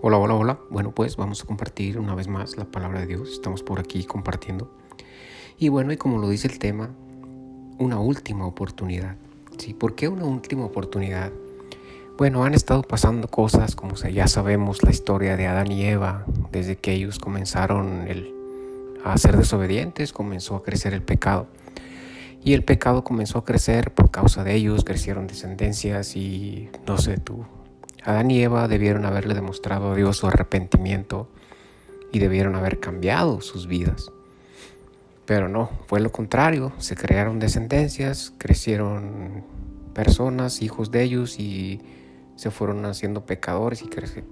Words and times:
Hola, 0.00 0.16
hola, 0.18 0.34
hola. 0.34 0.60
Bueno, 0.70 0.92
pues 0.92 1.16
vamos 1.16 1.42
a 1.42 1.44
compartir 1.44 1.98
una 1.98 2.14
vez 2.14 2.28
más 2.28 2.56
la 2.56 2.66
palabra 2.66 3.00
de 3.00 3.06
Dios. 3.06 3.32
Estamos 3.32 3.64
por 3.64 3.80
aquí 3.80 4.04
compartiendo. 4.04 4.70
Y 5.58 5.70
bueno, 5.70 5.92
y 5.92 5.96
como 5.96 6.18
lo 6.18 6.28
dice 6.28 6.46
el 6.46 6.60
tema, 6.60 6.90
una 7.80 7.98
última 7.98 8.46
oportunidad. 8.46 9.16
¿Sí? 9.56 9.74
¿Por 9.74 9.96
qué 9.96 10.06
una 10.06 10.24
última 10.24 10.64
oportunidad? 10.64 11.32
Bueno, 12.16 12.44
han 12.44 12.54
estado 12.54 12.82
pasando 12.82 13.26
cosas 13.26 13.74
como 13.74 13.96
ya 13.96 14.28
sabemos 14.28 14.84
la 14.84 14.92
historia 14.92 15.36
de 15.36 15.48
Adán 15.48 15.72
y 15.72 15.82
Eva, 15.82 16.24
desde 16.52 16.76
que 16.76 16.92
ellos 16.92 17.18
comenzaron 17.18 18.06
el, 18.06 18.32
a 19.02 19.18
ser 19.18 19.36
desobedientes, 19.36 20.12
comenzó 20.12 20.54
a 20.54 20.62
crecer 20.62 20.94
el 20.94 21.02
pecado. 21.02 21.48
Y 22.44 22.52
el 22.52 22.62
pecado 22.62 23.02
comenzó 23.02 23.38
a 23.38 23.44
crecer 23.44 23.92
por 23.92 24.12
causa 24.12 24.44
de 24.44 24.54
ellos, 24.54 24.84
crecieron 24.84 25.26
descendencias 25.26 26.14
y 26.14 26.68
no 26.86 26.98
sé, 26.98 27.18
tú 27.18 27.44
Adán 28.08 28.30
y 28.30 28.42
Eva 28.42 28.68
debieron 28.68 29.04
haberle 29.04 29.34
demostrado 29.34 29.92
a 29.92 29.94
Dios 29.94 30.16
su 30.16 30.26
arrepentimiento 30.26 31.28
y 32.10 32.20
debieron 32.20 32.54
haber 32.54 32.80
cambiado 32.80 33.42
sus 33.42 33.66
vidas. 33.66 34.10
Pero 35.26 35.50
no, 35.50 35.68
fue 35.88 36.00
lo 36.00 36.10
contrario. 36.10 36.72
Se 36.78 36.96
crearon 36.96 37.38
descendencias, 37.38 38.32
crecieron 38.38 39.44
personas, 39.92 40.62
hijos 40.62 40.90
de 40.90 41.02
ellos 41.02 41.38
y 41.38 41.82
se 42.34 42.50
fueron 42.50 42.86
haciendo 42.86 43.26
pecadores 43.26 43.82
y 43.82 43.90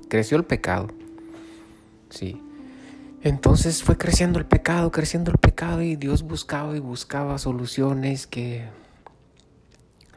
creció 0.08 0.38
el 0.38 0.44
pecado. 0.44 0.88
Sí. 2.08 2.40
Entonces 3.20 3.82
fue 3.82 3.98
creciendo 3.98 4.38
el 4.38 4.46
pecado, 4.46 4.90
creciendo 4.90 5.30
el 5.30 5.36
pecado 5.36 5.82
y 5.82 5.96
Dios 5.96 6.22
buscaba 6.22 6.74
y 6.78 6.80
buscaba 6.80 7.36
soluciones 7.36 8.26
que 8.26 8.64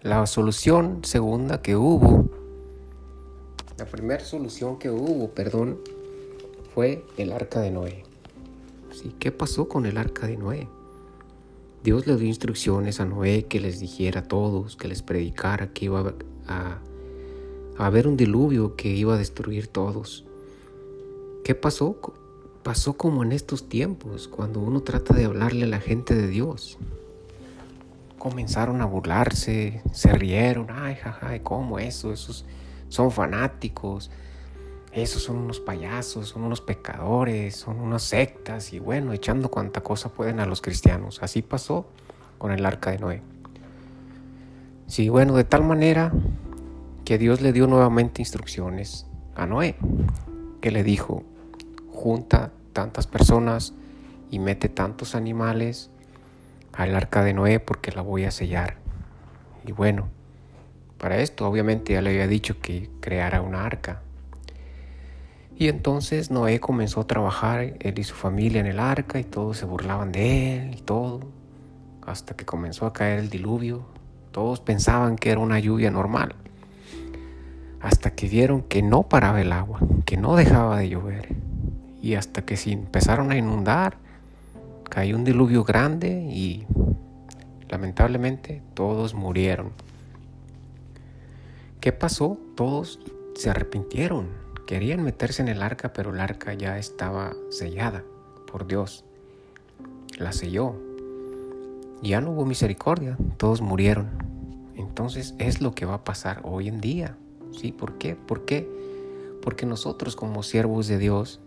la 0.01 0.25
solución 0.27 1.03
segunda 1.03 1.61
que 1.61 1.75
hubo 1.75 2.38
la 3.80 3.85
primera 3.85 4.23
solución 4.23 4.77
que 4.77 4.89
hubo, 4.89 5.30
perdón, 5.30 5.80
fue 6.73 7.05
el 7.17 7.31
arca 7.31 7.61
de 7.61 7.72
Noé. 7.72 8.03
¿Sí? 8.91 9.16
¿Qué 9.19 9.31
pasó 9.31 9.69
con 9.69 9.85
el 9.85 9.97
arca 9.97 10.27
de 10.27 10.35
Noé? 10.35 10.67
Dios 11.81 12.05
le 12.05 12.17
dio 12.17 12.27
instrucciones 12.27 13.00
a 13.00 13.05
Noé 13.05 13.45
que 13.45 13.61
les 13.61 13.80
dijera 13.80 14.19
a 14.19 14.27
todos, 14.27 14.75
que 14.75 14.89
les 14.89 15.02
predicara 15.02 15.72
que 15.72 15.85
iba 15.85 16.13
a, 16.47 16.80
haber 17.77 18.07
un 18.07 18.17
diluvio 18.17 18.75
que 18.75 18.89
iba 18.89 19.16
a 19.16 19.17
destruir 19.17 19.67
todos. 19.67 20.25
¿Qué 21.45 21.55
pasó? 21.55 21.95
Pasó 22.63 22.97
como 22.97 23.23
en 23.23 23.31
estos 23.31 23.69
tiempos, 23.69 24.27
cuando 24.27 24.59
uno 24.59 24.81
trata 24.81 25.13
de 25.13 25.23
hablarle 25.23 25.63
a 25.63 25.67
la 25.67 25.80
gente 25.80 26.16
de 26.16 26.27
Dios. 26.27 26.77
Comenzaron 28.17 28.81
a 28.81 28.85
burlarse, 28.85 29.81
se 29.94 30.11
rieron, 30.11 30.67
ay, 30.69 30.95
jaja, 30.95 31.41
¿cómo 31.41 31.80
eso? 31.80 32.11
Esos 32.11 32.44
son 32.89 33.11
fanáticos, 33.11 34.11
esos 34.91 35.23
son 35.23 35.37
unos 35.37 35.59
payasos, 35.59 36.29
son 36.29 36.43
unos 36.43 36.61
pecadores, 36.61 37.55
son 37.55 37.79
unas 37.79 38.03
sectas 38.03 38.73
y 38.73 38.79
bueno, 38.79 39.13
echando 39.13 39.49
cuanta 39.49 39.81
cosa 39.81 40.09
pueden 40.09 40.39
a 40.39 40.45
los 40.45 40.61
cristianos. 40.61 41.21
Así 41.21 41.41
pasó 41.41 41.85
con 42.37 42.51
el 42.51 42.65
arca 42.65 42.91
de 42.91 42.99
Noé. 42.99 43.21
Sí, 44.87 45.09
bueno, 45.09 45.35
de 45.35 45.43
tal 45.43 45.63
manera 45.63 46.11
que 47.05 47.19
Dios 47.19 47.41
le 47.41 47.53
dio 47.53 47.67
nuevamente 47.67 48.21
instrucciones 48.21 49.05
a 49.35 49.45
Noé, 49.45 49.75
que 50.61 50.71
le 50.71 50.83
dijo, 50.83 51.23
junta 51.91 52.51
tantas 52.73 53.05
personas 53.05 53.73
y 54.31 54.39
mete 54.39 54.69
tantos 54.69 55.13
animales 55.13 55.91
al 56.73 56.95
arca 56.95 57.23
de 57.23 57.33
Noé 57.33 57.59
porque 57.59 57.91
la 57.91 58.01
voy 58.01 58.25
a 58.25 58.31
sellar. 58.31 58.77
Y 59.65 59.71
bueno, 59.71 60.07
para 61.00 61.17
esto. 61.17 61.47
Obviamente 61.47 61.94
ya 61.94 62.02
le 62.02 62.11
había 62.11 62.28
dicho 62.28 62.59
que 62.59 62.89
creara 63.00 63.42
una 63.42 63.66
arca. 63.66 64.02
Y 65.58 65.67
entonces 65.67 66.31
Noé 66.31 66.59
comenzó 66.59 67.02
a 67.02 67.08
trabajar, 67.08 67.73
él 67.79 68.00
y 68.00 68.03
su 68.03 68.16
familia 68.16 68.62
en 68.62 68.68
el 68.68 68.79
arca, 68.79 69.19
y 69.19 69.25
todos 69.25 69.57
se 69.57 69.66
burlaban 69.66 70.13
de 70.13 70.57
él 70.57 70.75
y 70.78 70.81
todo, 70.81 71.19
hasta 72.06 72.34
que 72.35 72.46
comenzó 72.46 72.85
a 72.85 72.94
caer 72.94 73.19
el 73.19 73.29
diluvio. 73.29 73.84
Todos 74.31 74.62
pensaban 74.62 75.18
que 75.18 75.31
era 75.31 75.41
una 75.41 75.59
lluvia 75.59 75.91
normal, 75.91 76.35
hasta 77.81 78.12
que 78.12 78.29
vieron 78.29 78.62
que 78.62 78.81
no 78.81 79.03
paraba 79.03 79.41
el 79.41 79.52
agua, 79.52 79.81
que 80.06 80.16
no 80.16 80.38
dejaba 80.38 80.78
de 80.78 80.88
llover. 80.88 81.35
Y 82.02 82.13
hasta 82.13 82.44
que 82.44 82.56
se 82.56 82.72
empezaron 82.72 83.29
a 83.31 83.38
inundar, 83.38 83.97
cayó 84.90 85.18
un 85.18 85.25
diluvio 85.25 85.66
grande 85.66 86.29
y 86.31 86.66
lamentablemente 87.68 88.62
todos 88.75 89.13
murieron. 89.13 89.72
¿Qué 91.81 91.94
pasó? 91.94 92.38
Todos 92.56 93.00
se 93.35 93.50
arrepintieron. 93.50 94.28
Querían 94.66 95.01
meterse 95.01 95.41
en 95.41 95.47
el 95.47 95.62
arca, 95.62 95.94
pero 95.94 96.13
el 96.13 96.19
arca 96.19 96.53
ya 96.53 96.78
estaba 96.78 97.38
sellada 97.51 98.03
por 98.51 98.67
Dios. 98.67 99.06
La 100.17 100.34
selló. 100.34 100.75
Ya 102.01 102.19
no 102.19 102.31
hubo 102.31 102.45
misericordia, 102.45 103.17
todos 103.38 103.62
murieron. 103.62 104.09
Entonces 104.75 105.35
es 105.40 105.62
lo 105.62 105.73
que 105.73 105.85
va 105.85 105.94
a 105.95 106.03
pasar 106.03 106.41
hoy 106.44 106.67
en 106.67 106.81
día. 106.81 107.16
¿Sí? 107.53 107.72
¿Por 107.72 107.97
qué? 107.97 108.17
¿Por 108.17 108.44
qué? 108.44 108.69
Porque 109.41 109.66
nosotros 109.66 110.17
como 110.17 110.44
siervos 110.44 110.88
de 110.88 110.97
Dios 110.97 111.40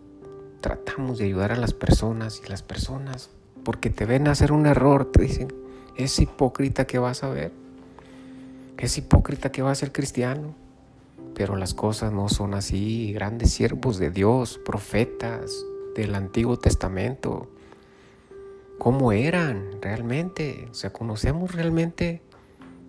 tratamos 0.62 1.18
de 1.18 1.26
ayudar 1.26 1.52
a 1.52 1.56
las 1.56 1.74
personas 1.74 2.40
y 2.42 2.48
las 2.48 2.62
personas, 2.62 3.28
porque 3.64 3.90
te 3.90 4.06
ven 4.06 4.28
hacer 4.28 4.50
un 4.50 4.64
error, 4.64 5.12
te 5.12 5.22
dicen, 5.22 5.52
es 5.94 6.18
hipócrita 6.18 6.86
que 6.86 6.98
vas 6.98 7.22
a 7.22 7.28
ver 7.28 7.61
es 8.82 8.98
hipócrita 8.98 9.52
que 9.52 9.62
va 9.62 9.70
a 9.70 9.76
ser 9.76 9.92
cristiano. 9.92 10.54
Pero 11.34 11.56
las 11.56 11.72
cosas 11.72 12.12
no 12.12 12.28
son 12.28 12.52
así. 12.52 13.12
Grandes 13.12 13.52
siervos 13.52 13.98
de 13.98 14.10
Dios, 14.10 14.60
profetas 14.64 15.64
del 15.94 16.14
Antiguo 16.16 16.58
Testamento, 16.58 17.48
¿cómo 18.78 19.12
eran 19.12 19.80
realmente? 19.80 20.66
O 20.70 20.74
sea, 20.74 20.92
conocemos 20.92 21.54
realmente, 21.54 22.22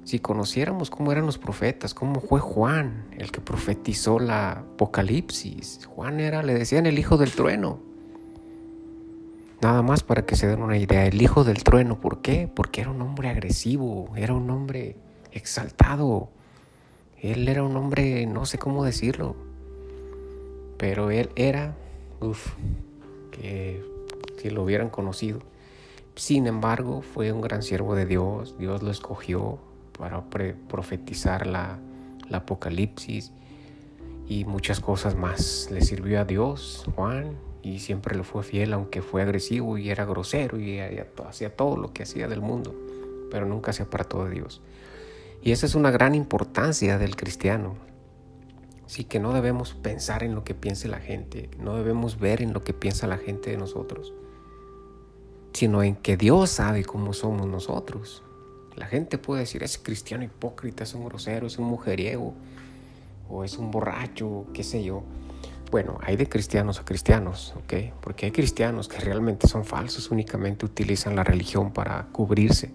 si 0.03 0.19
conociéramos 0.19 0.89
cómo 0.89 1.11
eran 1.11 1.27
los 1.27 1.37
profetas, 1.37 1.93
cómo 1.93 2.21
fue 2.21 2.39
Juan 2.39 3.05
el 3.17 3.31
que 3.31 3.39
profetizó 3.39 4.19
la 4.19 4.51
Apocalipsis. 4.51 5.85
Juan 5.85 6.19
era, 6.19 6.41
le 6.41 6.55
decían 6.55 6.87
el 6.87 6.97
hijo 6.97 7.17
del 7.17 7.31
trueno. 7.31 7.79
Nada 9.61 9.83
más 9.83 10.01
para 10.01 10.25
que 10.25 10.35
se 10.35 10.47
den 10.47 10.61
una 10.61 10.77
idea, 10.77 11.05
el 11.05 11.21
hijo 11.21 11.43
del 11.43 11.63
trueno, 11.63 12.01
¿por 12.01 12.21
qué? 12.21 12.49
Porque 12.53 12.81
era 12.81 12.89
un 12.89 13.01
hombre 13.01 13.29
agresivo, 13.29 14.11
era 14.15 14.33
un 14.33 14.49
hombre 14.49 14.97
exaltado. 15.33 16.29
Él 17.21 17.47
era 17.47 17.63
un 17.63 17.75
hombre, 17.77 18.25
no 18.25 18.45
sé 18.45 18.57
cómo 18.57 18.83
decirlo, 18.83 19.35
pero 20.77 21.11
él 21.11 21.29
era, 21.35 21.75
uff, 22.19 22.53
que 23.31 23.83
si 24.37 24.49
lo 24.49 24.63
hubieran 24.63 24.89
conocido. 24.89 25.39
Sin 26.15 26.45
embargo, 26.47 27.01
fue 27.01 27.31
un 27.31 27.41
gran 27.41 27.63
siervo 27.63 27.95
de 27.95 28.05
Dios. 28.05 28.55
Dios 28.59 28.83
lo 28.83 28.91
escogió 28.91 29.59
para 29.97 30.23
profetizar 30.67 31.47
la, 31.47 31.79
Apocalipsis 32.31 33.31
y 34.27 34.45
muchas 34.45 34.79
cosas 34.79 35.15
más. 35.15 35.69
Le 35.71 35.81
sirvió 35.81 36.19
a 36.19 36.25
Dios, 36.25 36.83
Juan, 36.95 37.37
y 37.61 37.77
siempre 37.79 38.15
le 38.15 38.23
fue 38.23 38.41
fiel, 38.41 38.73
aunque 38.73 39.03
fue 39.03 39.21
agresivo 39.21 39.77
y 39.77 39.91
era 39.91 40.03
grosero 40.03 40.59
y 40.59 40.79
hacía 40.79 41.55
todo 41.55 41.77
lo 41.77 41.93
que 41.93 42.03
hacía 42.03 42.27
del 42.27 42.41
mundo, 42.41 42.73
pero 43.29 43.45
nunca 43.45 43.71
se 43.71 43.83
apartó 43.83 44.25
de 44.25 44.31
Dios. 44.31 44.61
Y 45.43 45.51
esa 45.51 45.65
es 45.65 45.75
una 45.75 45.91
gran 45.91 46.15
importancia 46.15 46.97
del 46.97 47.17
cristiano. 47.17 47.75
Sí 48.85 49.03
que 49.03 49.19
no 49.19 49.33
debemos 49.33 49.73
pensar 49.73 50.23
en 50.23 50.35
lo 50.35 50.45
que 50.45 50.53
piense 50.53 50.87
la 50.87 50.99
gente, 50.99 51.49
no 51.59 51.75
debemos 51.75 52.17
ver 52.17 52.41
en 52.41 52.53
lo 52.53 52.63
que 52.63 52.73
piensa 52.73 53.07
la 53.07 53.17
gente 53.17 53.51
de 53.51 53.57
nosotros, 53.57 54.13
sino 55.51 55.83
en 55.83 55.95
que 55.95 56.15
Dios 56.15 56.49
sabe 56.49 56.85
cómo 56.85 57.11
somos 57.11 57.45
nosotros. 57.47 58.23
La 58.77 58.85
gente 58.85 59.17
puede 59.17 59.41
decir, 59.41 59.63
es 59.63 59.77
cristiano 59.77 60.23
hipócrita, 60.23 60.83
es 60.83 60.93
un 60.93 61.05
grosero, 61.05 61.47
es 61.47 61.57
un 61.57 61.65
mujeriego, 61.65 62.33
o 63.29 63.43
es 63.43 63.57
un 63.57 63.69
borracho, 63.69 64.45
qué 64.53 64.63
sé 64.63 64.81
yo. 64.81 65.03
Bueno, 65.71 65.97
hay 66.03 66.15
de 66.15 66.29
cristianos 66.29 66.79
a 66.79 66.85
cristianos, 66.85 67.53
¿ok? 67.57 67.93
Porque 67.99 68.27
hay 68.27 68.31
cristianos 68.31 68.87
que 68.87 68.99
realmente 68.99 69.47
son 69.49 69.65
falsos, 69.65 70.09
únicamente 70.09 70.65
utilizan 70.65 71.17
la 71.17 71.23
religión 71.23 71.73
para 71.73 72.07
cubrirse, 72.13 72.71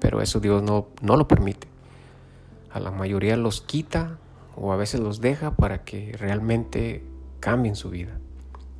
pero 0.00 0.20
eso 0.20 0.38
Dios 0.38 0.62
no, 0.62 0.88
no 1.00 1.16
lo 1.16 1.26
permite 1.26 1.73
a 2.74 2.80
la 2.80 2.90
mayoría 2.90 3.36
los 3.36 3.60
quita 3.60 4.18
o 4.56 4.72
a 4.72 4.76
veces 4.76 4.98
los 4.98 5.20
deja 5.20 5.52
para 5.52 5.84
que 5.84 6.12
realmente 6.18 7.04
cambien 7.38 7.76
su 7.76 7.88
vida. 7.88 8.18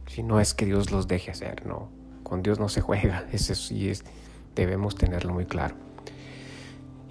Si 0.09 0.25
no 0.25 0.41
es 0.41 0.53
que 0.53 0.67
Dios 0.67 0.91
los 0.91 1.07
deje 1.07 1.31
hacer, 1.31 1.65
no. 1.65 1.89
Con 2.25 2.43
Dios 2.43 2.59
no 2.59 2.69
se 2.69 2.81
juega, 2.81 3.25
eso 3.33 3.55
sí 3.55 3.89
es, 3.89 4.05
debemos 4.57 4.97
tenerlo 4.97 5.33
muy 5.33 5.47
claro. 5.47 5.77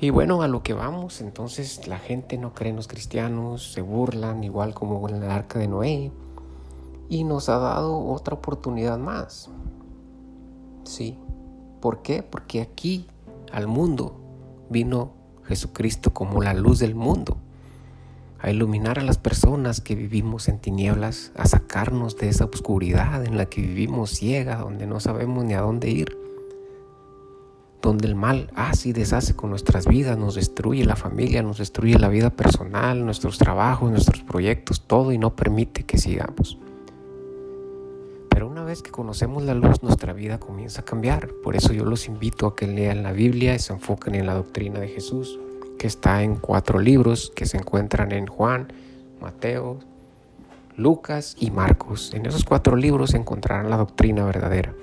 Y 0.01 0.09
bueno, 0.09 0.41
a 0.41 0.50
lo 0.50 0.62
que 0.62 0.74
vamos, 0.74 1.21
entonces 1.21 1.88
la 1.88 2.00
gente 2.00 2.38
no 2.38 2.53
cree 2.53 2.71
en 2.71 2.75
los 2.75 2.89
cristianos, 2.89 3.71
se 3.71 3.81
burlan, 3.81 4.44
igual 4.44 4.74
como 4.74 5.07
en 5.07 5.24
el 5.24 5.31
arca 5.31 5.59
de 5.59 5.69
Noé, 5.69 6.12
y 7.07 7.24
nos 7.24 7.47
ha 7.47 7.59
dado 7.59 7.97
otra 7.97 8.36
oportunidad 8.36 9.00
más. 9.00 9.50
Sí. 10.83 11.18
¿Por 11.79 12.01
qué? 12.01 12.24
Porque 12.24 12.62
aquí 12.62 13.07
al 13.53 13.68
mundo 13.68 14.19
vino 14.69 15.23
Jesucristo 15.48 16.13
como 16.13 16.42
la 16.42 16.54
luz 16.54 16.80
del 16.80 16.95
mundo. 16.95 17.38
a 18.40 18.51
iluminar 18.51 19.00
a 19.00 19.04
las 19.04 19.18
personas 19.18 19.80
que 19.80 19.95
vivimos 19.95 20.50
en 20.50 20.60
tinieblas, 20.60 21.31
a 21.38 21.48
sacarnos 21.48 22.18
de 22.18 22.28
esa 22.28 22.44
oscuridad 22.44 23.24
en 23.24 23.38
la 23.38 23.45
que 23.45 23.62
vivimos 23.62 24.10
ciega, 24.10 24.57
donde 24.57 24.86
no 24.86 25.00
sabemos 25.00 25.45
ni 25.45 25.54
a 25.54 25.62
dónde 25.62 25.90
ir, 25.90 26.18
donde 27.81 28.06
el 28.07 28.16
mal 28.16 28.51
hace 28.54 28.90
y 28.90 28.92
deshace 28.92 29.34
con 29.34 29.50
nuestras 29.50 29.88
vidas, 29.88 30.18
nos 30.18 30.36
destruye 30.36 30.84
la 30.84 30.98
familia, 30.98 31.42
nos 31.42 31.60
destruye 31.60 31.98
la 31.98 32.10
vida 32.10 32.31
personal, 32.31 33.06
nuestros 33.06 33.38
trabajos, 33.38 33.89
nuestros 33.89 34.22
proyectos, 34.24 34.81
todo 34.88 35.13
y 35.13 35.18
no 35.18 35.38
permite 35.38 35.84
que 35.84 35.98
sigamos. 35.98 36.57
Una 38.63 38.69
vez 38.69 38.81
que 38.81 38.92
conocemos 38.92 39.44
la 39.44 39.56
luz, 39.56 39.83
nuestra 39.83 40.13
vida 40.13 40.39
comienza 40.39 40.83
a 40.83 40.86
cambiar. 40.86 41.27
Por 41.44 41.57
eso 41.57 41.74
yo 41.74 41.83
los 41.83 42.07
invito 42.07 42.48
a 42.48 42.56
que 42.56 42.65
lean 42.65 43.04
la 43.04 43.12
Biblia 43.12 43.54
y 43.54 43.60
se 43.60 43.74
enfoquen 43.74 44.15
en 44.15 44.25
la 44.25 44.36
doctrina 44.36 44.80
de 44.80 44.88
Jesús, 44.88 45.38
que 45.77 45.86
está 45.86 46.24
en 46.24 46.38
cuatro 46.38 46.80
libros 46.80 47.33
que 47.36 47.45
se 47.45 47.57
encuentran 47.57 48.13
en 48.13 48.25
Juan, 48.25 48.71
Mateo, 49.19 49.80
Lucas 50.77 51.36
y 51.38 51.51
Marcos. 51.51 52.13
En 52.13 52.25
esos 52.25 52.45
cuatro 52.45 52.77
libros 52.77 53.13
encontrarán 53.15 53.69
la 53.69 53.75
doctrina 53.75 54.24
verdadera. 54.24 54.74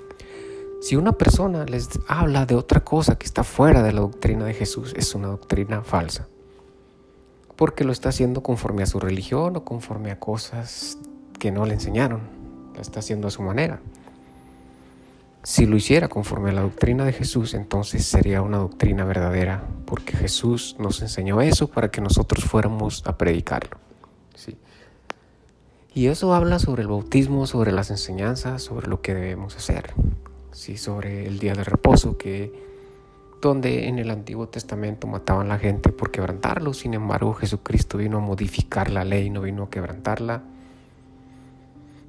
Si 0.83 0.97
una 0.97 1.13
persona 1.13 1.65
les 1.65 1.89
habla 2.07 2.45
de 2.45 2.57
otra 2.57 2.81
cosa 2.81 3.17
que 3.17 3.25
está 3.25 3.45
fuera 3.45 3.83
de 3.83 3.95
la 3.95 4.03
doctrina 4.03 4.45
de 4.45 4.53
Jesús, 4.53 4.93
es 4.95 5.15
una 5.15 5.29
doctrina 5.29 5.81
falsa. 5.85 6.29
Porque 7.57 7.85
lo 7.85 7.93
está 7.93 8.11
haciendo 8.11 8.43
conforme 8.43 8.83
a 8.83 8.87
su 8.87 9.01
religión 9.01 9.57
o 9.57 9.65
conforme 9.65 10.11
a 10.11 10.21
cosas 10.21 10.99
que 11.39 11.51
no 11.51 11.65
le 11.65 11.73
enseñaron. 11.73 12.40
Está 12.81 13.01
haciendo 13.01 13.29
a 13.29 13.31
su 13.31 13.43
manera. 13.43 13.81
Si 15.43 15.65
lo 15.65 15.77
hiciera 15.77 16.09
conforme 16.09 16.51
a 16.51 16.53
la 16.53 16.61
doctrina 16.63 17.05
de 17.05 17.13
Jesús, 17.13 17.55
entonces 17.55 18.05
sería 18.05 18.43
una 18.43 18.59
doctrina 18.59 19.05
verdadera, 19.05 19.65
porque 19.87 20.17
Jesús 20.17 20.77
nos 20.79 21.01
enseñó 21.01 21.41
eso 21.41 21.69
para 21.69 21.91
que 21.91 22.03
nosotros 22.03 22.45
fuéramos 22.45 23.03
a 23.07 23.17
predicarlo. 23.17 23.79
¿sí? 24.35 24.59
Y 25.95 26.09
eso 26.09 26.35
habla 26.35 26.59
sobre 26.59 26.83
el 26.83 26.89
bautismo, 26.89 27.47
sobre 27.47 27.73
las 27.73 27.91
enseñanzas, 27.91 28.63
sobre 28.63 28.87
lo 28.87 29.01
que 29.01 29.15
debemos 29.15 29.57
hacer, 29.57 29.95
¿sí? 30.53 30.77
sobre 30.77 31.27
el 31.27 31.39
día 31.39 31.55
de 31.55 31.65
reposo, 31.65 32.19
que 32.19 32.53
donde 33.41 33.89
en 33.89 33.99
el 33.99 34.11
Antiguo 34.11 34.49
Testamento 34.49 35.07
mataban 35.07 35.47
a 35.47 35.55
la 35.55 35.59
gente 35.59 35.91
por 35.91 36.11
quebrantarlo, 36.11 36.75
sin 36.75 36.93
embargo 36.93 37.33
Jesucristo 37.33 37.97
vino 37.97 38.19
a 38.19 38.21
modificar 38.21 38.91
la 38.91 39.05
ley, 39.05 39.31
no 39.31 39.41
vino 39.41 39.63
a 39.63 39.71
quebrantarla, 39.71 40.43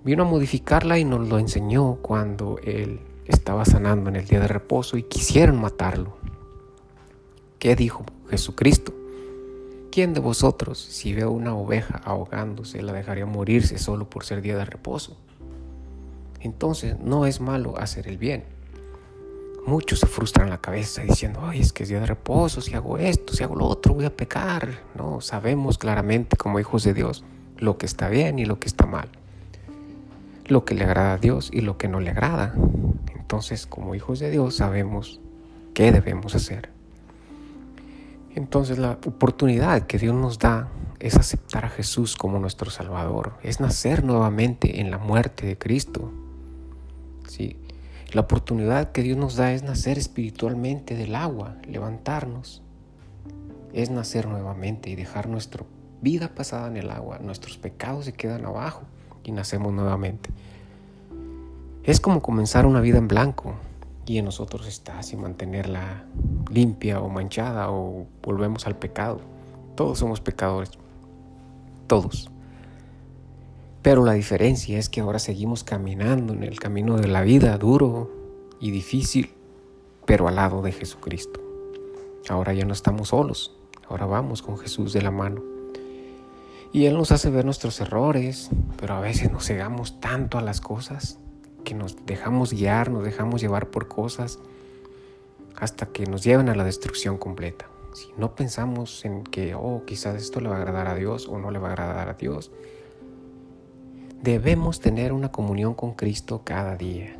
vino 0.03 0.23
a 0.23 0.25
modificarla 0.25 0.97
y 0.97 1.05
nos 1.05 1.27
lo 1.27 1.37
enseñó 1.37 1.95
cuando 2.01 2.59
Él 2.63 2.99
estaba 3.25 3.65
sanando 3.65 4.09
en 4.09 4.15
el 4.15 4.25
día 4.25 4.39
de 4.39 4.47
reposo 4.47 4.97
y 4.97 5.03
quisieron 5.03 5.59
matarlo. 5.59 6.17
¿Qué 7.59 7.75
dijo 7.75 8.05
Jesucristo? 8.29 8.93
¿Quién 9.91 10.13
de 10.13 10.19
vosotros, 10.19 10.79
si 10.79 11.13
ve 11.13 11.25
una 11.25 11.53
oveja 11.53 12.01
ahogándose, 12.03 12.81
la 12.81 12.93
dejaría 12.93 13.25
morirse 13.25 13.77
solo 13.77 14.09
por 14.09 14.23
ser 14.23 14.41
día 14.41 14.57
de 14.57 14.65
reposo? 14.65 15.17
Entonces 16.39 16.97
no 16.99 17.25
es 17.25 17.41
malo 17.41 17.77
hacer 17.77 18.07
el 18.07 18.17
bien. 18.17 18.43
Muchos 19.67 19.99
se 19.99 20.07
frustran 20.07 20.49
la 20.49 20.59
cabeza 20.59 21.03
diciendo, 21.03 21.41
ay, 21.43 21.59
es 21.59 21.71
que 21.71 21.83
es 21.83 21.89
día 21.89 21.99
de 21.99 22.07
reposo, 22.07 22.61
si 22.61 22.73
hago 22.73 22.97
esto, 22.97 23.33
si 23.33 23.43
hago 23.43 23.55
lo 23.55 23.67
otro, 23.67 23.93
voy 23.93 24.05
a 24.05 24.15
pecar. 24.15 24.79
No, 24.95 25.21
sabemos 25.21 25.77
claramente 25.77 26.35
como 26.35 26.59
hijos 26.59 26.83
de 26.83 26.95
Dios 26.95 27.23
lo 27.57 27.77
que 27.77 27.85
está 27.85 28.09
bien 28.09 28.39
y 28.39 28.45
lo 28.45 28.59
que 28.59 28.67
está 28.67 28.87
mal. 28.87 29.09
Lo 30.51 30.65
que 30.65 30.75
le 30.75 30.83
agrada 30.83 31.13
a 31.13 31.17
Dios 31.17 31.49
y 31.53 31.61
lo 31.61 31.77
que 31.77 31.87
no 31.87 32.01
le 32.01 32.09
agrada. 32.09 32.53
Entonces, 33.15 33.65
como 33.65 33.95
hijos 33.95 34.19
de 34.19 34.29
Dios, 34.29 34.57
sabemos 34.57 35.21
qué 35.73 35.93
debemos 35.93 36.35
hacer. 36.35 36.67
Entonces, 38.35 38.77
la 38.77 38.99
oportunidad 39.05 39.83
que 39.83 39.97
Dios 39.97 40.13
nos 40.13 40.39
da 40.39 40.67
es 40.99 41.15
aceptar 41.15 41.63
a 41.63 41.69
Jesús 41.69 42.17
como 42.17 42.37
nuestro 42.37 42.69
Salvador, 42.69 43.31
es 43.43 43.61
nacer 43.61 44.03
nuevamente 44.03 44.81
en 44.81 44.91
la 44.91 44.97
muerte 44.97 45.45
de 45.45 45.57
Cristo. 45.57 46.11
¿Sí? 47.29 47.55
La 48.11 48.19
oportunidad 48.19 48.91
que 48.91 49.03
Dios 49.03 49.17
nos 49.17 49.37
da 49.37 49.53
es 49.53 49.63
nacer 49.63 49.97
espiritualmente 49.97 50.97
del 50.97 51.15
agua, 51.15 51.55
levantarnos. 51.65 52.61
Es 53.71 53.89
nacer 53.89 54.27
nuevamente 54.27 54.89
y 54.89 54.95
dejar 54.95 55.29
nuestra 55.29 55.63
vida 56.01 56.35
pasada 56.35 56.67
en 56.67 56.75
el 56.75 56.89
agua. 56.89 57.19
Nuestros 57.19 57.57
pecados 57.57 58.03
se 58.03 58.11
quedan 58.11 58.45
abajo 58.45 58.81
y 59.23 59.31
nacemos 59.31 59.73
nuevamente. 59.73 60.29
Es 61.83 61.99
como 61.99 62.21
comenzar 62.21 62.65
una 62.65 62.81
vida 62.81 62.97
en 62.97 63.07
blanco 63.07 63.55
y 64.05 64.17
en 64.17 64.25
nosotros 64.25 64.67
está 64.67 65.01
sin 65.03 65.21
mantenerla 65.21 66.05
limpia 66.51 66.99
o 66.99 67.09
manchada 67.09 67.71
o 67.71 68.05
volvemos 68.21 68.67
al 68.67 68.75
pecado. 68.75 69.21
Todos 69.75 69.99
somos 69.99 70.21
pecadores. 70.21 70.71
Todos. 71.87 72.29
Pero 73.81 74.05
la 74.05 74.13
diferencia 74.13 74.77
es 74.77 74.89
que 74.89 75.01
ahora 75.01 75.17
seguimos 75.17 75.63
caminando 75.63 76.33
en 76.33 76.43
el 76.43 76.59
camino 76.59 76.97
de 76.97 77.07
la 77.07 77.21
vida 77.21 77.57
duro 77.57 78.11
y 78.59 78.69
difícil, 78.69 79.31
pero 80.05 80.27
al 80.27 80.35
lado 80.35 80.61
de 80.61 80.71
Jesucristo. 80.71 81.39
Ahora 82.29 82.53
ya 82.53 82.65
no 82.65 82.73
estamos 82.73 83.09
solos, 83.09 83.57
ahora 83.89 84.05
vamos 84.05 84.43
con 84.43 84.57
Jesús 84.59 84.93
de 84.93 85.01
la 85.01 85.09
mano. 85.09 85.50
Y 86.73 86.85
Él 86.85 86.93
nos 86.93 87.11
hace 87.11 87.29
ver 87.29 87.43
nuestros 87.43 87.81
errores, 87.81 88.49
pero 88.79 88.93
a 88.93 89.01
veces 89.01 89.31
nos 89.31 89.45
cegamos 89.45 89.99
tanto 89.99 90.37
a 90.37 90.41
las 90.41 90.61
cosas 90.61 91.19
que 91.65 91.75
nos 91.75 92.05
dejamos 92.05 92.53
guiar, 92.53 92.89
nos 92.89 93.03
dejamos 93.03 93.41
llevar 93.41 93.69
por 93.69 93.89
cosas 93.89 94.39
hasta 95.57 95.87
que 95.87 96.05
nos 96.05 96.23
lleven 96.23 96.47
a 96.47 96.55
la 96.55 96.63
destrucción 96.63 97.17
completa. 97.17 97.67
Si 97.93 98.07
no 98.17 98.35
pensamos 98.35 99.03
en 99.03 99.23
que, 99.23 99.53
oh, 99.53 99.83
quizás 99.85 100.15
esto 100.15 100.39
le 100.39 100.47
va 100.47 100.55
a 100.55 100.59
agradar 100.59 100.87
a 100.87 100.95
Dios 100.95 101.27
o 101.27 101.37
no 101.39 101.51
le 101.51 101.59
va 101.59 101.69
a 101.69 101.71
agradar 101.71 102.07
a 102.07 102.13
Dios, 102.13 102.51
debemos 104.21 104.79
tener 104.79 105.11
una 105.11 105.29
comunión 105.29 105.73
con 105.73 105.93
Cristo 105.93 106.41
cada 106.45 106.77
día. 106.77 107.17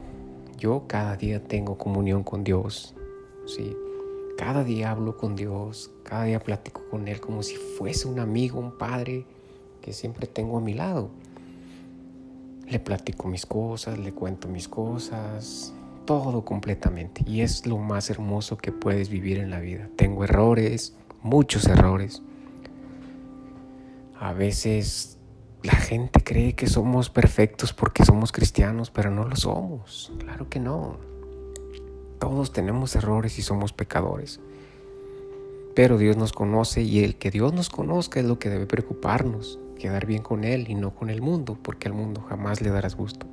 Yo 0.58 0.86
cada 0.88 1.18
día 1.18 1.44
tengo 1.44 1.78
comunión 1.78 2.24
con 2.24 2.46
Dios, 2.46 2.96
¿sí? 3.48 3.76
Cada 4.38 4.64
día 4.64 4.92
hablo 4.92 5.18
con 5.18 5.36
Dios, 5.36 5.92
cada 6.04 6.24
día 6.24 6.40
platico 6.40 6.84
con 6.90 7.10
Él 7.10 7.20
como 7.20 7.44
si 7.44 7.58
fuese 7.58 8.08
un 8.08 8.20
amigo, 8.20 8.60
un 8.60 8.78
padre 8.78 9.26
que 9.82 9.94
siempre 9.94 10.28
tengo 10.28 10.58
a 10.58 10.62
mi 10.62 10.74
lado 10.74 11.12
le 12.72 12.80
platico 12.80 13.28
mis 13.28 13.46
cosas, 13.46 14.00
le 14.00 14.14
cuento 14.14 14.48
mis 14.48 14.70
cosas, 14.70 15.74
todo 16.06 16.46
completamente. 16.46 17.22
Y 17.28 17.42
es 17.42 17.66
lo 17.68 17.78
más 17.78 18.10
hermoso 18.10 18.58
que 18.58 18.72
puedes 18.72 19.10
vivir 19.10 19.40
en 19.40 19.50
la 19.50 19.60
vida. 19.60 19.90
Tengo 19.98 20.24
errores, 20.24 20.96
muchos 21.22 21.68
errores. 21.68 22.22
A 24.18 24.32
veces 24.32 25.18
la 25.64 25.74
gente 25.74 26.24
cree 26.24 26.54
que 26.54 26.68
somos 26.68 27.10
perfectos 27.10 27.74
porque 27.74 28.06
somos 28.06 28.32
cristianos, 28.32 28.90
pero 28.90 29.12
no 29.12 29.26
lo 29.26 29.36
somos. 29.36 30.14
Claro 30.20 30.48
que 30.48 30.62
no. 30.62 30.98
Todos 32.20 32.54
tenemos 32.54 32.96
errores 32.96 33.38
y 33.38 33.42
somos 33.42 33.74
pecadores. 33.74 34.40
Pero 35.76 35.98
Dios 35.98 36.16
nos 36.16 36.32
conoce 36.32 36.84
y 36.84 37.04
el 37.04 37.18
que 37.18 37.32
Dios 37.32 37.52
nos 37.52 37.70
conozca 37.70 38.22
es 38.22 38.26
lo 38.26 38.40
que 38.40 38.50
debe 38.50 38.66
preocuparnos 38.66 39.60
quedar 39.82 40.06
bien 40.06 40.22
con 40.22 40.44
Él 40.44 40.68
y 40.70 40.76
no 40.76 40.94
con 40.94 41.10
el 41.10 41.24
mundo, 41.24 41.58
porque 41.60 41.88
al 41.88 41.96
mundo 41.96 42.24
jamás 42.30 42.62
le 42.62 42.70
darás 42.70 42.96
gusto. 42.96 43.26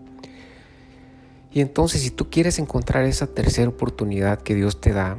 Y 1.52 1.60
entonces 1.60 2.00
si 2.00 2.10
tú 2.10 2.30
quieres 2.30 2.58
encontrar 2.58 3.04
esa 3.04 3.26
tercera 3.26 3.68
oportunidad 3.68 4.40
que 4.40 4.54
Dios 4.54 4.80
te 4.80 4.92
da, 4.92 5.18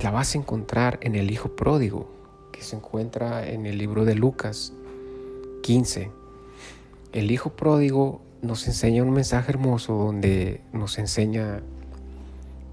la 0.00 0.12
vas 0.12 0.34
a 0.34 0.38
encontrar 0.38 1.00
en 1.02 1.16
el 1.16 1.32
Hijo 1.32 1.56
Pródigo, 1.56 2.08
que 2.52 2.62
se 2.62 2.76
encuentra 2.76 3.48
en 3.48 3.66
el 3.66 3.78
libro 3.78 4.04
de 4.04 4.14
Lucas 4.14 4.72
15. 5.62 6.12
El 7.12 7.32
Hijo 7.32 7.50
Pródigo 7.50 8.20
nos 8.40 8.66
enseña 8.68 9.02
un 9.02 9.10
mensaje 9.10 9.50
hermoso 9.50 9.94
donde 9.94 10.60
nos 10.72 10.98
enseña 10.98 11.62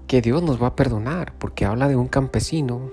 que 0.06 0.22
Dios 0.22 0.42
nos 0.44 0.62
va 0.62 0.68
a 0.68 0.76
perdonar, 0.76 1.34
porque 1.38 1.64
habla 1.64 1.88
de 1.88 1.96
un 1.96 2.06
campesino 2.06 2.92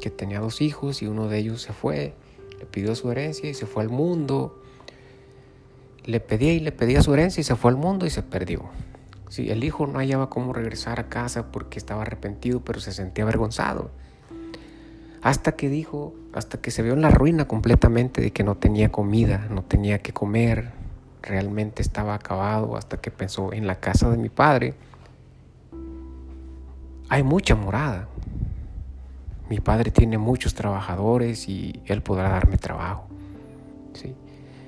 que 0.00 0.08
tenía 0.08 0.40
dos 0.40 0.62
hijos 0.62 1.02
y 1.02 1.06
uno 1.06 1.28
de 1.28 1.38
ellos 1.38 1.60
se 1.60 1.74
fue 1.74 2.14
pidió 2.78 2.94
su 2.94 3.10
herencia 3.10 3.50
y 3.50 3.54
se 3.54 3.66
fue 3.66 3.82
al 3.82 3.88
mundo. 3.88 4.62
Le 6.04 6.20
pedía 6.20 6.52
y 6.52 6.60
le 6.60 6.70
pedía 6.70 7.02
su 7.02 7.12
herencia 7.12 7.40
y 7.40 7.44
se 7.44 7.56
fue 7.56 7.72
al 7.72 7.76
mundo 7.76 8.06
y 8.06 8.10
se 8.10 8.22
perdió. 8.22 8.66
Sí, 9.30 9.50
el 9.50 9.64
hijo 9.64 9.88
no 9.88 9.98
hallaba 9.98 10.30
cómo 10.30 10.52
regresar 10.52 11.00
a 11.00 11.08
casa 11.08 11.50
porque 11.50 11.76
estaba 11.76 12.02
arrepentido, 12.02 12.60
pero 12.60 12.78
se 12.78 12.92
sentía 12.92 13.24
avergonzado. 13.24 13.90
Hasta 15.22 15.56
que 15.56 15.68
dijo, 15.68 16.14
hasta 16.32 16.60
que 16.60 16.70
se 16.70 16.82
vio 16.82 16.92
en 16.92 17.02
la 17.02 17.10
ruina 17.10 17.48
completamente 17.48 18.20
de 18.20 18.30
que 18.30 18.44
no 18.44 18.56
tenía 18.56 18.92
comida, 18.92 19.48
no 19.50 19.64
tenía 19.64 19.98
que 19.98 20.12
comer, 20.12 20.70
realmente 21.20 21.82
estaba 21.82 22.14
acabado, 22.14 22.76
hasta 22.76 23.00
que 23.00 23.10
pensó, 23.10 23.52
en 23.52 23.66
la 23.66 23.80
casa 23.80 24.08
de 24.08 24.18
mi 24.18 24.28
padre 24.28 24.74
hay 27.08 27.24
mucha 27.24 27.56
morada, 27.56 28.06
mi 29.48 29.60
padre 29.60 29.90
tiene 29.90 30.18
muchos 30.18 30.54
trabajadores 30.54 31.48
y 31.48 31.80
él 31.86 32.02
podrá 32.02 32.30
darme 32.30 32.58
trabajo. 32.58 33.06
¿sí? 33.94 34.14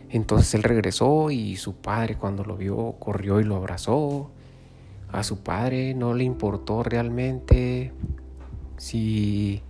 Entonces 0.09 0.55
él 0.55 0.63
regresó 0.63 1.31
y 1.31 1.57
su 1.57 1.75
padre 1.75 2.17
cuando 2.17 2.45
lo 2.45 2.57
vio 2.57 2.93
corrió 2.99 3.41
y 3.41 3.45
lo 3.45 3.57
abrazó. 3.57 4.31
A 5.13 5.23
su 5.23 5.43
padre 5.43 5.95
no 5.95 6.15
le 6.15 6.25
importó 6.25 6.83
realmente 6.83 7.93
si, 8.77 9.61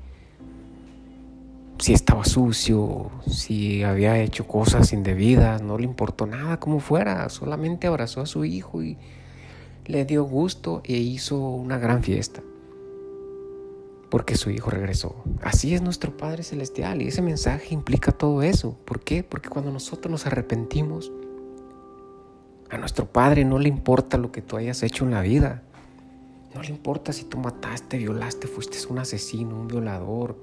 si 1.79 1.93
estaba 1.93 2.25
sucio, 2.25 3.11
si 3.27 3.83
había 3.83 4.19
hecho 4.19 4.47
cosas 4.47 4.93
indebidas, 4.93 5.63
no 5.63 5.79
le 5.79 5.85
importó 5.85 6.27
nada 6.27 6.61
como 6.61 6.79
fuera, 6.79 7.29
solamente 7.31 7.87
abrazó 7.87 8.21
a 8.21 8.27
su 8.27 8.45
hijo 8.45 8.83
y 8.83 8.99
le 9.87 10.05
dio 10.05 10.25
gusto 10.25 10.83
e 10.85 10.93
hizo 10.93 11.39
una 11.39 11.79
gran 11.79 12.03
fiesta. 12.03 12.43
Porque 14.11 14.37
su 14.37 14.51
hijo 14.51 14.71
regresó. 14.71 15.15
Así 15.43 15.75
es 15.75 15.83
nuestro 15.83 16.17
Padre 16.17 16.43
Celestial 16.43 17.01
y 17.01 17.09
ese 17.09 17.23
mensaje 17.23 17.75
implica 17.75 18.13
todo 18.13 18.43
eso. 18.43 18.77
¿Por 18.85 19.01
qué? 19.01 19.23
Porque 19.23 19.49
cuando 19.49 19.71
nosotros 19.71 20.11
nos 20.11 20.27
arrepentimos, 20.27 21.13
a 22.71 22.79
nuestro 22.79 23.07
Padre 23.07 23.45
no 23.45 23.59
le 23.59 23.69
importa 23.69 24.17
lo 24.19 24.33
que 24.33 24.43
tú 24.43 24.57
hayas 24.57 24.83
hecho 24.83 25.05
en 25.05 25.13
la 25.13 25.23
vida. 25.23 25.63
No 26.55 26.63
le 26.63 26.69
importa 26.69 27.13
si 27.13 27.25
tú 27.25 27.39
mataste, 27.39 27.99
violaste, 27.99 28.49
fuiste 28.49 28.79
un 28.89 28.99
asesino, 28.99 29.55
un 29.55 29.69
violador, 29.69 30.37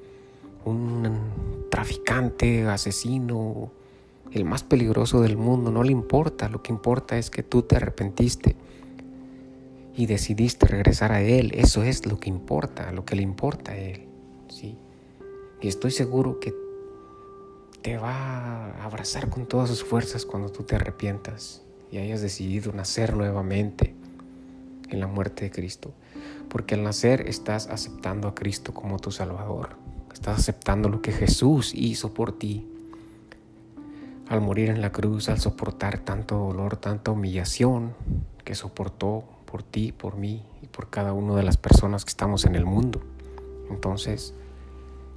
un 0.63 1.67
traficante, 1.69 2.65
asesino, 2.65 3.71
el 4.31 4.45
más 4.45 4.63
peligroso 4.63 5.21
del 5.21 5.38
mundo, 5.38 5.71
no 5.71 5.83
le 5.83 5.91
importa, 5.91 6.50
lo 6.50 6.62
que 6.62 6.71
importa 6.71 7.17
es 7.17 7.29
que 7.29 7.43
tú 7.43 7.62
te 7.62 7.75
arrepentiste 7.75 8.55
y 9.98 10.06
decidiste 10.06 10.68
regresar 10.68 11.12
a 11.12 11.22
Él, 11.22 11.51
eso 11.56 11.82
es 11.82 12.06
lo 12.06 12.20
que 12.20 12.30
importa, 12.30 12.92
lo 12.92 13.04
que 13.04 13.16
le 13.16 13.24
importa 13.24 13.72
a 13.72 13.77
Él, 13.77 14.08
¿sí? 14.48 14.77
Y 15.60 15.68
estoy 15.68 15.89
seguro 15.89 16.39
que 16.39 16.54
te 17.82 17.98
va 17.98 18.13
a 18.13 18.86
abrazar 18.86 19.27
con 19.30 19.48
todas 19.48 19.70
sus 19.70 19.84
fuerzas 19.84 20.24
cuando 20.24 20.50
tú 20.50 20.63
te 20.63 20.75
arrepientas 20.75 21.63
y 21.92 21.98
hayas 21.98 22.22
decidido 22.22 22.72
nacer 22.74 23.16
nuevamente 23.16 23.96
en 24.89 25.00
la 25.00 25.08
muerte 25.08 25.46
de 25.46 25.51
Cristo. 25.51 25.94
Porque 26.48 26.75
al 26.75 26.84
nacer 26.84 27.27
estás 27.27 27.68
aceptando 27.68 28.27
a 28.27 28.36
Cristo 28.36 28.75
como 28.75 29.00
tu 29.00 29.12
Salvador. 29.12 29.77
Estás 30.13 30.39
aceptando 30.39 30.89
lo 30.89 31.01
que 31.01 31.12
Jesús 31.12 31.74
hizo 31.74 32.13
por 32.13 32.38
ti. 32.38 32.68
Al 34.30 34.42
morir 34.42 34.70
en 34.70 34.82
la 34.82 34.92
cruz, 34.92 35.27
al 35.27 35.39
soportar 35.39 36.00
tanto 36.00 36.38
dolor, 36.38 36.77
tanta 36.77 37.12
humillación 37.12 37.96
que 38.44 38.54
soportó 38.54 39.37
por 39.50 39.63
ti, 39.63 39.92
por 39.92 40.18
mí 40.18 40.44
y 40.62 40.68
por 40.68 40.92
cada 40.92 41.13
una 41.13 41.34
de 41.36 41.42
las 41.42 41.58
personas 41.58 42.06
que 42.06 42.10
estamos 42.10 42.46
en 42.46 42.56
el 42.56 42.66
mundo. 42.66 43.01
Entonces, 43.72 44.36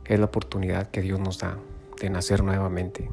es 0.06 0.18
la 0.18 0.26
oportunidad 0.26 0.90
que 0.90 1.02
Dios 1.02 1.20
nos 1.20 1.38
da 1.38 1.58
de 2.00 2.08
nacer 2.08 2.42
nuevamente. 2.42 3.10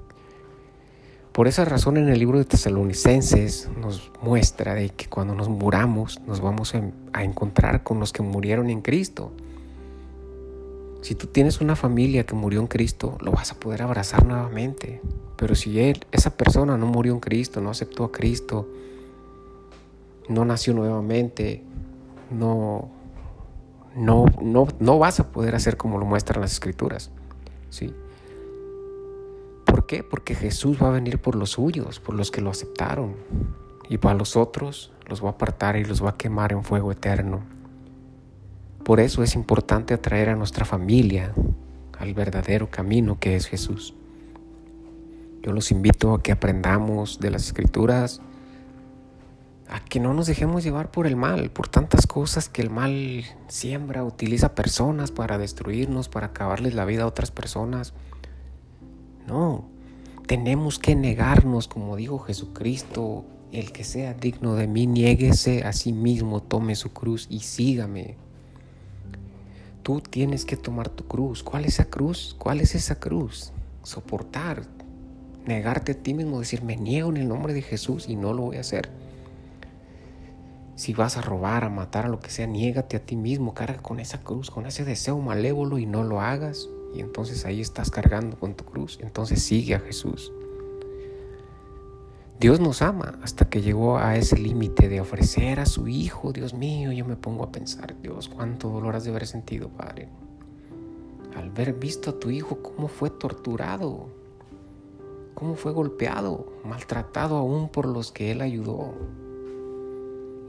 Por 1.34 1.48
esa 1.48 1.66
razón 1.66 1.98
en 1.98 2.10
el 2.10 2.18
libro 2.18 2.40
de 2.40 2.46
Tesalonicenses 2.46 3.70
nos 3.80 4.12
muestra 4.24 4.74
de 4.74 4.90
que 4.90 5.08
cuando 5.08 5.36
nos 5.36 5.50
muramos 5.50 6.20
nos 6.26 6.40
vamos 6.40 6.74
a 7.14 7.24
encontrar 7.24 7.84
con 7.84 8.00
los 8.00 8.14
que 8.14 8.24
murieron 8.24 8.70
en 8.70 8.82
Cristo. 8.82 9.32
Si 11.02 11.14
tú 11.14 11.28
tienes 11.28 11.62
una 11.62 11.76
familia 11.76 12.26
que 12.26 12.34
murió 12.34 12.60
en 12.60 12.68
Cristo, 12.68 13.18
lo 13.22 13.32
vas 13.32 13.52
a 13.52 13.60
poder 13.60 13.84
abrazar 13.84 14.26
nuevamente. 14.26 15.02
Pero 15.36 15.54
si 15.54 15.80
esa 16.12 16.36
persona 16.36 16.76
no 16.76 16.88
murió 16.88 17.14
en 17.14 17.20
Cristo, 17.20 17.62
no 17.62 17.70
aceptó 17.70 18.06
a 18.06 18.12
Cristo, 18.12 18.68
no 20.30 20.46
nació 20.46 20.74
nuevamente, 20.74 21.64
no, 22.32 22.90
no, 23.96 24.26
no, 24.42 24.68
no 24.80 25.00
vas 25.00 25.20
a 25.20 25.32
poder 25.32 25.56
hacer 25.56 25.78
como 25.78 25.98
lo 25.98 26.06
muestran 26.06 26.42
las 26.42 26.54
escrituras. 26.54 27.12
¿sí? 27.70 27.94
¿Por 29.66 29.86
qué? 29.86 30.04
Porque 30.04 30.36
Jesús 30.36 30.78
va 30.82 30.88
a 30.88 30.92
venir 30.92 31.20
por 31.20 31.36
los 31.36 31.52
suyos, 31.52 32.00
por 32.00 32.16
los 32.16 32.32
que 32.32 32.42
lo 32.42 32.50
aceptaron. 32.50 33.16
Y 33.90 33.98
para 33.98 34.16
los 34.16 34.36
otros 34.36 34.92
los 35.08 35.24
va 35.24 35.30
a 35.30 35.32
apartar 35.32 35.78
y 35.78 35.86
los 35.86 36.04
va 36.04 36.12
a 36.12 36.18
quemar 36.18 36.52
en 36.52 36.64
fuego 36.64 36.92
eterno. 36.92 37.42
Por 38.84 39.00
eso 39.00 39.24
es 39.24 39.36
importante 39.36 39.94
atraer 39.94 40.30
a 40.30 40.36
nuestra 40.36 40.66
familia 40.66 41.34
al 42.00 42.14
verdadero 42.14 42.70
camino 42.70 43.20
que 43.20 43.36
es 43.36 43.48
Jesús. 43.48 43.94
Yo 45.42 45.52
los 45.52 45.72
invito 45.72 46.14
a 46.14 46.22
que 46.22 46.32
aprendamos 46.32 47.20
de 47.20 47.32
las 47.32 47.46
escrituras, 47.46 48.22
a 49.70 49.80
que 49.80 50.00
no 50.00 50.14
nos 50.14 50.28
dejemos 50.28 50.64
llevar 50.64 50.92
por 50.92 51.08
el 51.08 51.16
mal, 51.16 51.50
por 51.52 51.68
tantas 51.68 52.08
cosas 52.08 52.50
que 52.50 52.62
el 52.62 52.70
mal 52.70 53.26
siembra, 53.48 54.04
utiliza 54.04 54.56
personas 54.56 55.12
para 55.12 55.38
destruirnos, 55.38 56.10
para 56.10 56.28
acabarles 56.28 56.74
la 56.74 56.86
vida 56.86 57.04
a 57.04 57.08
otras 57.08 57.32
personas. 57.32 57.94
No, 59.28 59.66
tenemos 60.26 60.80
que 60.80 60.96
negarnos, 60.96 61.68
como 61.68 61.96
dijo 61.96 62.20
Jesucristo, 62.20 63.26
el 63.52 63.72
que 63.72 63.84
sea 63.84 64.14
digno 64.14 64.56
de 64.56 64.68
mí, 64.68 64.88
niéguese 64.88 65.64
a 65.64 65.74
sí 65.74 65.94
mismo, 65.94 66.42
tome 66.42 66.76
su 66.76 66.94
cruz 66.94 67.28
y 67.30 67.40
sígame. 67.40 68.16
Tú 69.84 70.02
tienes 70.02 70.44
que 70.44 70.58
tomar 70.58 70.90
tu 70.90 71.06
cruz. 71.08 71.44
¿Cuál 71.44 71.66
es 71.66 71.76
esa 71.76 71.86
cruz? 71.86 72.36
¿Cuál 72.38 72.60
es 72.60 72.76
esa 72.76 73.00
cruz? 73.00 73.54
Soportar, 73.84 74.64
negarte 75.46 75.94
a 75.94 75.96
ti 75.96 76.14
mismo, 76.14 76.40
decir, 76.40 76.62
me 76.62 76.76
niego 76.76 77.10
en 77.10 77.18
el 77.18 77.28
nombre 77.28 77.54
de 77.54 77.62
Jesús 77.62 78.10
y 78.10 78.18
no 78.18 78.34
lo 78.34 78.44
voy 78.44 78.58
a 78.58 78.62
hacer. 78.62 78.90
Si 80.78 80.94
vas 80.94 81.18
a 81.18 81.24
robar, 81.24 81.64
a 81.64 81.70
matar, 81.70 82.06
a 82.06 82.08
lo 82.08 82.20
que 82.20 82.30
sea, 82.30 82.46
niégate 82.46 82.98
a 82.98 83.00
ti 83.04 83.16
mismo, 83.16 83.56
carga 83.56 83.82
con 83.82 84.00
esa 84.00 84.22
cruz, 84.22 84.52
con 84.52 84.68
ese 84.68 84.86
deseo 84.86 85.18
malévolo 85.18 85.80
y 85.80 85.88
no 85.88 86.04
lo 86.04 86.22
hagas. 86.22 86.70
Y 86.94 87.00
entonces 87.00 87.46
ahí 87.46 87.62
estás 87.62 87.90
cargando 87.90 88.38
con 88.38 88.54
tu 88.54 88.64
cruz. 88.64 89.00
Entonces 89.02 89.42
sigue 89.42 89.74
a 89.74 89.80
Jesús. 89.80 90.32
Dios 92.40 92.60
nos 92.60 92.84
ama 92.84 93.18
hasta 93.24 93.50
que 93.50 93.64
llegó 93.64 93.98
a 93.98 94.18
ese 94.18 94.38
límite 94.38 94.88
de 94.88 95.02
ofrecer 95.02 95.60
a 95.60 95.66
su 95.66 95.88
Hijo. 95.88 96.32
Dios 96.32 96.54
mío, 96.54 96.92
yo 96.92 97.06
me 97.06 97.16
pongo 97.16 97.44
a 97.44 97.52
pensar, 97.52 98.00
Dios, 98.00 98.30
cuánto 98.30 98.70
dolor 98.70 98.96
has 98.96 99.04
de 99.04 99.10
haber 99.10 99.26
sentido, 99.26 99.70
Padre. 99.70 100.10
Al 101.36 101.50
ver 101.50 101.74
visto 101.74 102.12
a 102.12 102.20
tu 102.20 102.30
Hijo 102.30 102.62
cómo 102.62 102.88
fue 102.88 103.10
torturado, 103.10 104.10
cómo 105.34 105.56
fue 105.56 105.72
golpeado, 105.72 106.54
maltratado 106.64 107.38
aún 107.38 107.68
por 107.70 107.88
los 107.88 108.12
que 108.12 108.30
Él 108.30 108.42
ayudó. 108.42 108.94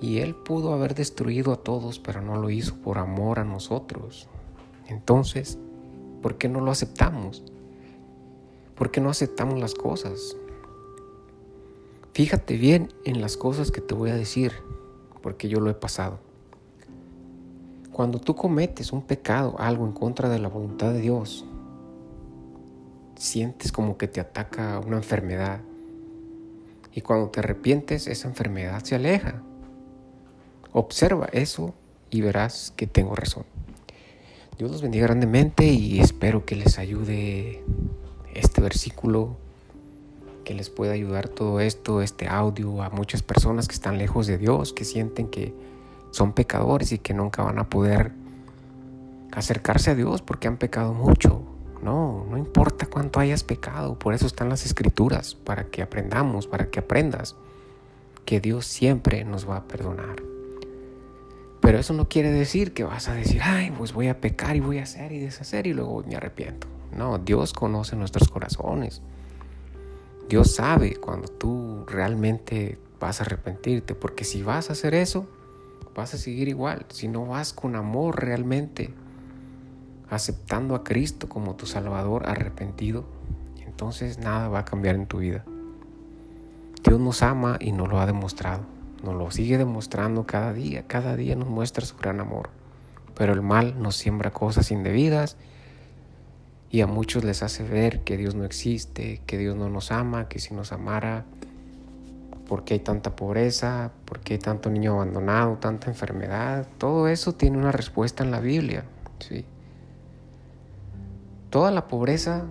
Y 0.00 0.18
Él 0.18 0.34
pudo 0.34 0.72
haber 0.72 0.94
destruido 0.94 1.52
a 1.52 1.62
todos, 1.62 1.98
pero 1.98 2.22
no 2.22 2.36
lo 2.36 2.50
hizo 2.50 2.76
por 2.76 2.98
amor 2.98 3.40
a 3.40 3.44
nosotros. 3.44 4.28
Entonces, 4.86 5.58
¿por 6.22 6.38
qué 6.38 6.48
no 6.48 6.60
lo 6.60 6.70
aceptamos? 6.70 7.42
¿Por 8.76 8.90
qué 8.90 9.00
no 9.00 9.10
aceptamos 9.10 9.58
las 9.58 9.74
cosas? 9.74 10.36
Fíjate 12.12 12.56
bien 12.56 12.92
en 13.04 13.20
las 13.20 13.36
cosas 13.36 13.70
que 13.70 13.80
te 13.80 13.94
voy 13.94 14.10
a 14.10 14.14
decir, 14.14 14.52
porque 15.22 15.48
yo 15.48 15.60
lo 15.60 15.70
he 15.70 15.74
pasado. 15.74 16.20
Cuando 17.92 18.20
tú 18.20 18.36
cometes 18.36 18.92
un 18.92 19.02
pecado, 19.02 19.56
algo 19.58 19.84
en 19.84 19.92
contra 19.92 20.28
de 20.28 20.38
la 20.38 20.48
voluntad 20.48 20.92
de 20.92 21.00
Dios, 21.00 21.44
sientes 23.16 23.72
como 23.72 23.98
que 23.98 24.06
te 24.06 24.20
ataca 24.20 24.78
una 24.78 24.96
enfermedad. 24.96 25.60
Y 26.92 27.00
cuando 27.00 27.30
te 27.30 27.40
arrepientes, 27.40 28.06
esa 28.06 28.28
enfermedad 28.28 28.82
se 28.84 28.94
aleja. 28.94 29.42
Observa 30.72 31.28
eso 31.32 31.74
y 32.10 32.20
verás 32.20 32.72
que 32.76 32.86
tengo 32.86 33.14
razón. 33.14 33.44
Dios 34.58 34.70
los 34.70 34.82
bendiga 34.82 35.06
grandemente 35.06 35.66
y 35.66 36.00
espero 36.00 36.44
que 36.44 36.56
les 36.56 36.78
ayude 36.78 37.62
este 38.34 38.60
versículo 38.60 39.36
que 40.44 40.54
les 40.54 40.70
pueda 40.70 40.94
ayudar 40.94 41.28
todo 41.28 41.60
esto, 41.60 42.00
este 42.00 42.26
audio, 42.26 42.82
a 42.82 42.88
muchas 42.88 43.22
personas 43.22 43.68
que 43.68 43.74
están 43.74 43.98
lejos 43.98 44.26
de 44.26 44.38
Dios, 44.38 44.72
que 44.72 44.84
sienten 44.84 45.28
que 45.28 45.54
son 46.10 46.32
pecadores 46.32 46.90
y 46.90 46.98
que 46.98 47.12
nunca 47.12 47.42
van 47.42 47.58
a 47.58 47.68
poder 47.68 48.12
acercarse 49.32 49.90
a 49.90 49.94
Dios 49.94 50.22
porque 50.22 50.48
han 50.48 50.56
pecado 50.56 50.94
mucho. 50.94 51.42
No, 51.82 52.26
no 52.28 52.38
importa 52.38 52.86
cuánto 52.86 53.20
hayas 53.20 53.44
pecado, 53.44 53.98
por 53.98 54.14
eso 54.14 54.26
están 54.26 54.48
las 54.48 54.64
escrituras, 54.64 55.34
para 55.34 55.64
que 55.64 55.82
aprendamos, 55.82 56.46
para 56.46 56.70
que 56.70 56.80
aprendas 56.80 57.36
que 58.24 58.40
Dios 58.40 58.66
siempre 58.66 59.24
nos 59.24 59.48
va 59.48 59.58
a 59.58 59.64
perdonar. 59.68 60.16
Pero 61.60 61.78
eso 61.78 61.92
no 61.92 62.08
quiere 62.08 62.30
decir 62.30 62.72
que 62.72 62.84
vas 62.84 63.08
a 63.08 63.14
decir, 63.14 63.40
ay, 63.42 63.72
pues 63.76 63.92
voy 63.92 64.08
a 64.08 64.20
pecar 64.20 64.56
y 64.56 64.60
voy 64.60 64.78
a 64.78 64.84
hacer 64.84 65.12
y 65.12 65.18
deshacer 65.18 65.66
y 65.66 65.74
luego 65.74 66.04
me 66.06 66.16
arrepiento. 66.16 66.66
No, 66.96 67.18
Dios 67.18 67.52
conoce 67.52 67.96
nuestros 67.96 68.28
corazones. 68.28 69.02
Dios 70.28 70.54
sabe 70.54 70.96
cuando 70.96 71.28
tú 71.28 71.84
realmente 71.86 72.78
vas 73.00 73.20
a 73.20 73.24
arrepentirte, 73.24 73.94
porque 73.94 74.24
si 74.24 74.42
vas 74.42 74.70
a 74.70 74.72
hacer 74.72 74.94
eso, 74.94 75.26
vas 75.94 76.14
a 76.14 76.18
seguir 76.18 76.48
igual. 76.48 76.86
Si 76.90 77.08
no 77.08 77.26
vas 77.26 77.52
con 77.52 77.76
amor 77.76 78.22
realmente, 78.22 78.92
aceptando 80.10 80.74
a 80.74 80.84
Cristo 80.84 81.28
como 81.28 81.56
tu 81.56 81.66
Salvador 81.66 82.28
arrepentido, 82.28 83.04
entonces 83.64 84.18
nada 84.18 84.48
va 84.48 84.60
a 84.60 84.64
cambiar 84.64 84.96
en 84.96 85.06
tu 85.06 85.18
vida. 85.18 85.44
Dios 86.84 87.00
nos 87.00 87.22
ama 87.22 87.56
y 87.60 87.72
nos 87.72 87.88
lo 87.88 88.00
ha 88.00 88.06
demostrado. 88.06 88.77
Nos 89.02 89.14
lo 89.14 89.30
sigue 89.30 89.58
demostrando 89.58 90.26
cada 90.26 90.52
día. 90.52 90.86
Cada 90.86 91.16
día 91.16 91.36
nos 91.36 91.48
muestra 91.48 91.84
su 91.84 91.96
gran 91.96 92.20
amor. 92.20 92.50
Pero 93.14 93.32
el 93.32 93.42
mal 93.42 93.80
nos 93.80 93.96
siembra 93.96 94.30
cosas 94.30 94.70
indebidas 94.70 95.36
y 96.70 96.82
a 96.82 96.86
muchos 96.86 97.24
les 97.24 97.42
hace 97.42 97.62
ver 97.62 98.00
que 98.00 98.16
Dios 98.16 98.34
no 98.34 98.44
existe, 98.44 99.22
que 99.26 99.38
Dios 99.38 99.56
no 99.56 99.68
nos 99.70 99.90
ama, 99.90 100.28
que 100.28 100.38
si 100.38 100.54
nos 100.54 100.72
amara, 100.72 101.24
¿por 102.46 102.64
qué 102.64 102.74
hay 102.74 102.80
tanta 102.80 103.16
pobreza? 103.16 103.90
¿Por 104.04 104.20
qué 104.20 104.34
hay 104.34 104.38
tanto 104.38 104.70
niño 104.70 104.94
abandonado, 104.94 105.56
tanta 105.56 105.88
enfermedad? 105.88 106.66
Todo 106.76 107.08
eso 107.08 107.34
tiene 107.34 107.58
una 107.58 107.72
respuesta 107.72 108.22
en 108.22 108.30
la 108.30 108.40
Biblia, 108.40 108.84
¿sí? 109.18 109.46
Toda 111.50 111.70
la 111.70 111.88
pobreza 111.88 112.44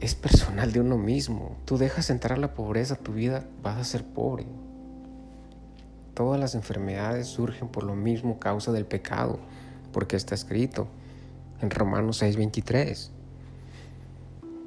es 0.00 0.14
personal 0.14 0.72
de 0.72 0.80
uno 0.80 0.96
mismo. 0.96 1.56
Tú 1.64 1.76
dejas 1.76 2.10
entrar 2.10 2.38
la 2.38 2.54
pobreza 2.54 2.94
a 2.94 2.98
tu 2.98 3.12
vida, 3.12 3.44
vas 3.62 3.78
a 3.78 3.84
ser 3.84 4.04
pobre. 4.04 4.46
Todas 6.14 6.38
las 6.38 6.54
enfermedades 6.54 7.26
surgen 7.26 7.68
por 7.68 7.82
lo 7.82 7.96
mismo 7.96 8.38
causa 8.38 8.70
del 8.72 8.86
pecado, 8.86 9.40
porque 9.92 10.16
está 10.16 10.34
escrito 10.34 10.86
en 11.60 11.70
Romanos 11.70 12.22
6:23. 12.22 13.10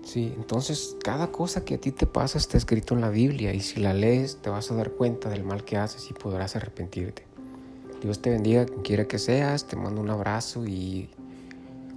Sí, 0.03 0.33
entonces 0.37 0.95
cada 1.03 1.31
cosa 1.31 1.65
que 1.65 1.75
a 1.75 1.77
ti 1.79 1.91
te 1.91 2.05
pasa 2.05 2.37
está 2.37 2.57
escrito 2.57 2.93
en 2.93 3.01
la 3.01 3.09
Biblia 3.09 3.53
y 3.53 3.61
si 3.61 3.81
la 3.81 3.93
lees 3.93 4.37
te 4.41 4.49
vas 4.49 4.71
a 4.71 4.75
dar 4.75 4.91
cuenta 4.91 5.29
del 5.29 5.43
mal 5.43 5.65
que 5.65 5.77
haces 5.77 6.09
y 6.09 6.13
podrás 6.13 6.55
arrepentirte. 6.55 7.25
Dios 8.01 8.21
te 8.21 8.29
bendiga, 8.29 8.65
quien 8.65 8.81
quiera 8.81 9.05
que 9.05 9.19
seas, 9.19 9.65
te 9.65 9.75
mando 9.75 10.01
un 10.01 10.09
abrazo 10.09 10.65
y 10.65 11.09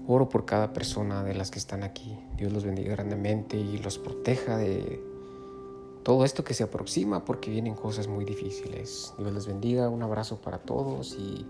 oro 0.07 0.29
por 0.29 0.45
cada 0.45 0.73
persona 0.73 1.23
de 1.23 1.35
las 1.35 1.51
que 1.51 1.59
están 1.59 1.83
aquí. 1.83 2.19
Dios 2.37 2.53
los 2.53 2.65
bendiga 2.65 2.91
grandemente 2.93 3.57
y 3.57 3.79
los 3.79 3.99
proteja 3.99 4.57
de 4.57 5.01
todo 6.03 6.25
esto 6.25 6.45
que 6.45 6.55
se 6.55 6.65
aproxima 6.65 7.25
porque 7.25 7.51
vienen 7.51 7.75
cosas 7.75 8.09
muy 8.09 8.25
difíciles. 8.25 9.15
Dios 9.19 9.33
les 9.33 9.47
bendiga, 9.47 9.89
un 9.89 10.03
abrazo 10.03 10.41
para 10.41 10.59
todos 10.59 11.17
y 11.19 11.47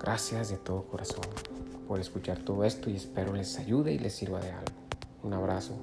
gracias 0.00 0.50
de 0.50 0.56
todo 0.56 0.84
corazón 0.84 1.24
por 1.86 2.00
escuchar 2.00 2.38
todo 2.38 2.64
esto 2.64 2.90
y 2.90 2.96
espero 2.96 3.32
les 3.32 3.58
ayude 3.58 3.92
y 3.92 3.98
les 3.98 4.14
sirva 4.14 4.40
de 4.40 4.50
algo. 4.50 4.72
Un 5.22 5.32
abrazo. 5.34 5.74